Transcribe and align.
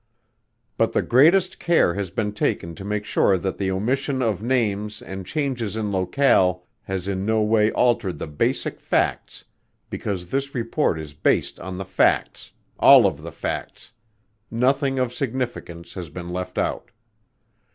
But 0.79 0.93
the 0.93 1.03
greatest 1.03 1.59
care 1.59 1.93
has 1.93 2.09
been 2.09 2.33
taken 2.33 2.73
to 2.73 2.83
make 2.83 3.05
sure 3.05 3.37
that 3.37 3.59
the 3.59 3.69
omission 3.69 4.23
of 4.23 4.41
names 4.41 4.99
and 4.99 5.27
changes 5.27 5.75
in 5.75 5.91
locale 5.91 6.65
has 6.81 7.07
in 7.07 7.23
no 7.23 7.43
way 7.43 7.71
altered 7.73 8.17
the 8.17 8.25
basic 8.25 8.79
facts 8.79 9.45
because 9.91 10.25
this 10.31 10.55
report 10.55 10.99
is 10.99 11.13
based 11.13 11.59
on 11.59 11.77
the 11.77 11.85
facts 11.85 12.49
all 12.79 13.05
of 13.05 13.21
the 13.21 13.31
facts 13.31 13.91
nothing 14.49 14.97
of 14.97 15.13
significance 15.13 15.93
has 15.93 16.09
been 16.09 16.31
left 16.31 16.57
out. 16.57 16.89